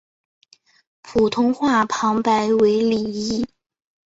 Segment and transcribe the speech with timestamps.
[1.03, 3.45] 普通话旁白为李易。